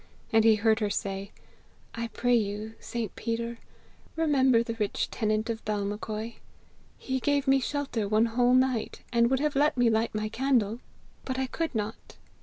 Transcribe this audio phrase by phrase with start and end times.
[0.33, 1.29] And he heard her say,
[1.93, 3.15] 'I pray you, St.
[3.15, 3.59] Peter,
[4.15, 6.37] remember the rich tenant of Balmacoy;
[6.97, 10.79] he gave me shelter one whole night, and would have let me light my candle
[11.23, 12.17] but I could not.'